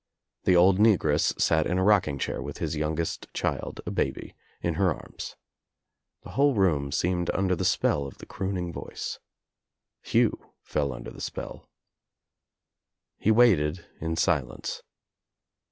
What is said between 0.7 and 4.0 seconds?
negress sat in a rocking chair with his youngest child, a